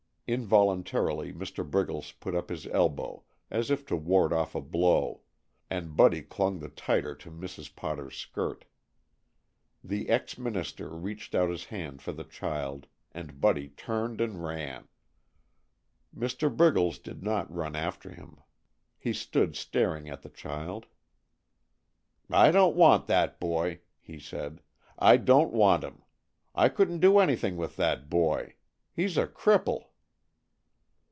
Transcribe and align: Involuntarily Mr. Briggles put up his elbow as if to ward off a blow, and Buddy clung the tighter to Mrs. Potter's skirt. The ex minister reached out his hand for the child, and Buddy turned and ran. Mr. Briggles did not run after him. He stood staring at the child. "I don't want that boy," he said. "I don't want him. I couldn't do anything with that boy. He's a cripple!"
Involuntarily 0.33 1.33
Mr. 1.33 1.69
Briggles 1.69 2.13
put 2.13 2.33
up 2.33 2.47
his 2.47 2.65
elbow 2.67 3.25
as 3.49 3.69
if 3.69 3.85
to 3.87 3.97
ward 3.97 4.31
off 4.31 4.55
a 4.55 4.61
blow, 4.61 5.19
and 5.69 5.97
Buddy 5.97 6.21
clung 6.21 6.59
the 6.59 6.69
tighter 6.69 7.13
to 7.15 7.29
Mrs. 7.29 7.75
Potter's 7.75 8.15
skirt. 8.15 8.63
The 9.83 10.07
ex 10.07 10.37
minister 10.37 10.87
reached 10.87 11.35
out 11.35 11.49
his 11.49 11.65
hand 11.65 12.01
for 12.01 12.13
the 12.13 12.23
child, 12.23 12.87
and 13.11 13.41
Buddy 13.41 13.67
turned 13.67 14.21
and 14.21 14.41
ran. 14.41 14.87
Mr. 16.15 16.55
Briggles 16.55 16.97
did 16.97 17.21
not 17.21 17.53
run 17.53 17.75
after 17.75 18.09
him. 18.11 18.37
He 18.97 19.11
stood 19.11 19.57
staring 19.57 20.07
at 20.07 20.21
the 20.21 20.29
child. 20.29 20.85
"I 22.29 22.51
don't 22.51 22.77
want 22.77 23.07
that 23.07 23.37
boy," 23.37 23.81
he 23.99 24.17
said. 24.17 24.61
"I 24.97 25.17
don't 25.17 25.51
want 25.51 25.83
him. 25.83 26.03
I 26.55 26.69
couldn't 26.69 26.99
do 27.01 27.19
anything 27.19 27.57
with 27.57 27.75
that 27.75 28.09
boy. 28.09 28.55
He's 28.95 29.17
a 29.17 29.27
cripple!" 29.27 29.87